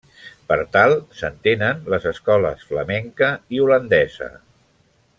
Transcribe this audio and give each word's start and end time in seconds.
Per 0.51 0.55
tal 0.75 0.95
s'entenen 1.19 1.85
les 1.95 2.07
escoles 2.13 2.65
flamenca 2.73 3.31
i 3.59 3.63
holandesa. 3.67 4.35